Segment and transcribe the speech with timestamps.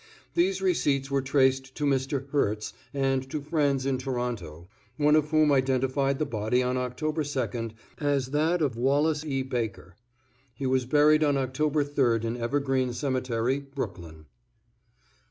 [0.33, 2.27] These receipts were traced to Mr.
[2.31, 6.97] Herts and to friends in Toronto, one of whom identified the body on Oct.
[6.97, 9.43] 2d as that of Wallace E.
[9.43, 9.95] Baker.
[10.55, 11.53] He was buried on Oct.
[11.93, 14.25] 3d in Evergreen Cemetery, Brooklyn.